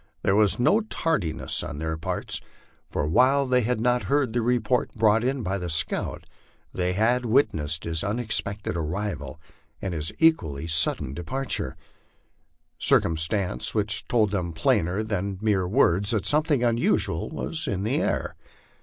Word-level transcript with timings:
There 0.23 0.35
was 0.35 0.59
no 0.59 0.79
tardiness 0.81 1.61
on 1.61 1.77
their 1.77 1.95
part, 1.95 2.41
for 2.89 3.05
while 3.05 3.45
they 3.45 3.61
had 3.61 3.79
not 3.79 4.05
heard 4.09 4.33
the 4.33 4.41
report 4.41 4.91
brought 4.95 5.23
in 5.23 5.43
by 5.43 5.59
the 5.59 5.69
scout, 5.69 6.25
they 6.73 6.93
had 6.93 7.23
witnessed 7.23 7.83
his 7.83 8.03
unexpected 8.03 8.75
arrival 8.75 9.39
and 9.79 9.93
his 9.93 10.11
equally 10.17 10.65
sudden 10.65 11.13
departure 11.13 11.77
circumstances 12.79 13.75
which 13.75 14.07
told 14.07 14.31
them 14.31 14.53
plainer 14.53 15.03
than 15.03 15.37
mere 15.39 15.67
words 15.67 16.09
that 16.09 16.25
something 16.25 16.63
unusual 16.63 17.29
was 17.29 17.67
in 17.67 17.83
the 17.83 17.97
air. 18.01 18.35